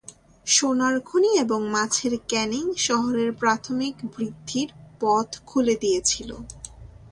সোনার 0.47 0.95
খনি 0.99 1.31
এবং 1.35 1.59
মাছের 1.73 2.13
ক্যানিং 2.27 2.65
শহরের 2.87 3.29
প্রাথমিক 3.33 3.95
বৃদ্ধির 4.13 4.69
পথ 5.01 5.29
খুলে 5.45 5.75
দিয়েছিল। 5.75 6.29